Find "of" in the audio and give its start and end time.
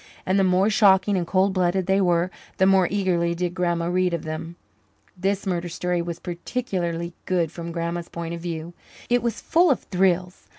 4.15-4.23, 8.33-8.41, 9.69-9.81